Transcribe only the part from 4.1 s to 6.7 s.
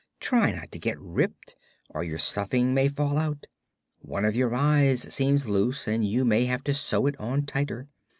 of your eyes seems loose, and you may have